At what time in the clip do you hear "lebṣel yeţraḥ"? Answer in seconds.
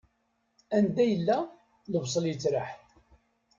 1.91-2.69